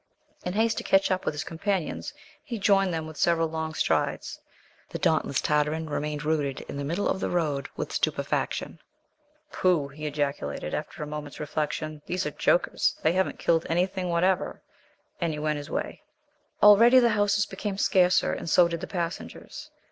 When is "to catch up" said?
0.79-1.25